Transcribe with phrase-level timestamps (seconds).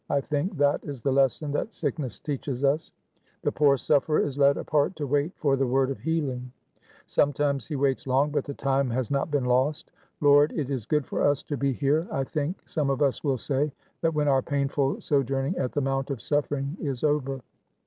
[0.09, 2.91] I think that is the lesson that sickness teaches us;
[3.43, 6.51] the poor sufferer is led apart to wait for the word of healing;
[7.05, 9.91] sometimes he waits long, but the time has not been lost.
[10.19, 13.37] 'Lord, it is good for us to be here;' I think some of us will
[13.37, 17.41] say that when our painful sojourning at the Mount of Suffering is over.